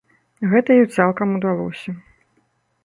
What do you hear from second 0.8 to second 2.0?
ёй цалкам удалося.